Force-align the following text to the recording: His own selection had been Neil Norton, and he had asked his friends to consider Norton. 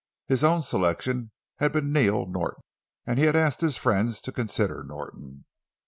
His 0.25 0.43
own 0.43 0.63
selection 0.63 1.29
had 1.59 1.71
been 1.73 1.93
Neil 1.93 2.25
Norton, 2.25 2.63
and 3.05 3.19
he 3.19 3.25
had 3.25 3.35
asked 3.35 3.61
his 3.61 3.77
friends 3.77 4.19
to 4.21 4.31
consider 4.31 4.83
Norton. 4.83 5.45